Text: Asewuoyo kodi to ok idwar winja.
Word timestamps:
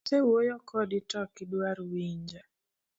Asewuoyo 0.05 0.55
kodi 0.69 0.97
to 1.09 1.17
ok 1.25 1.35
idwar 1.43 1.77
winja. 1.91 2.41